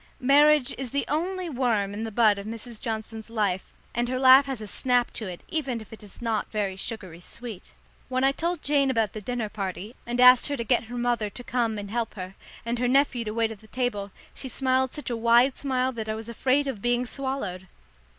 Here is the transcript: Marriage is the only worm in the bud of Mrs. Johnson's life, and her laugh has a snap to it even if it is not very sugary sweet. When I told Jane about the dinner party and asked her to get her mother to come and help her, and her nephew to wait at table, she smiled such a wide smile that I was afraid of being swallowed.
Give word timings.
Marriage 0.19 0.73
is 0.79 0.89
the 0.89 1.05
only 1.07 1.47
worm 1.47 1.93
in 1.93 2.05
the 2.05 2.11
bud 2.11 2.39
of 2.39 2.47
Mrs. 2.47 2.81
Johnson's 2.81 3.29
life, 3.29 3.71
and 3.93 4.09
her 4.09 4.17
laugh 4.17 4.47
has 4.47 4.59
a 4.59 4.65
snap 4.65 5.13
to 5.13 5.27
it 5.27 5.41
even 5.47 5.79
if 5.79 5.93
it 5.93 6.01
is 6.01 6.23
not 6.23 6.49
very 6.49 6.75
sugary 6.75 7.19
sweet. 7.19 7.75
When 8.09 8.23
I 8.23 8.31
told 8.31 8.63
Jane 8.63 8.89
about 8.89 9.13
the 9.13 9.21
dinner 9.21 9.47
party 9.47 9.95
and 10.07 10.19
asked 10.19 10.47
her 10.47 10.57
to 10.57 10.63
get 10.63 10.85
her 10.85 10.97
mother 10.97 11.29
to 11.29 11.43
come 11.43 11.77
and 11.77 11.91
help 11.91 12.15
her, 12.15 12.33
and 12.65 12.79
her 12.79 12.87
nephew 12.87 13.23
to 13.25 13.31
wait 13.31 13.51
at 13.51 13.71
table, 13.71 14.09
she 14.33 14.49
smiled 14.49 14.91
such 14.91 15.11
a 15.11 15.15
wide 15.15 15.55
smile 15.55 15.91
that 15.91 16.09
I 16.09 16.15
was 16.15 16.27
afraid 16.29 16.65
of 16.65 16.81
being 16.81 17.05
swallowed. 17.05 17.67